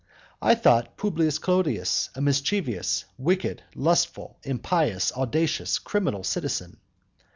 [0.41, 6.77] I thought Publius Clodius a mischievous, wicked, lustful, impious, audacious, criminal citizen.